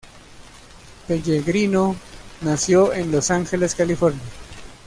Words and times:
Pellegrino 1.07 1.95
nació 2.41 2.91
en 2.91 3.11
Los 3.11 3.29
Ángeles, 3.29 3.75
California. 3.75 4.19